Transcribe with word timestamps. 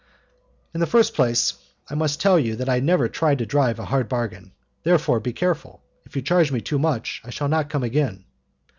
"In 0.73 0.79
the 0.79 0.87
first 0.87 1.13
place, 1.13 1.53
I 1.87 1.93
must 1.93 2.19
tell 2.19 2.39
you 2.39 2.55
that 2.55 2.67
I 2.67 2.79
never 2.79 3.07
try 3.07 3.35
to 3.35 3.45
drive 3.45 3.77
a 3.77 3.85
hard 3.85 4.09
bargain, 4.09 4.51
therefore 4.81 5.19
be 5.19 5.31
careful. 5.31 5.83
If 6.05 6.15
you 6.15 6.23
charge 6.23 6.51
me 6.51 6.59
too 6.59 6.79
much, 6.79 7.21
I 7.23 7.29
shall 7.29 7.49
not 7.49 7.69
come 7.69 7.83
again. 7.83 8.25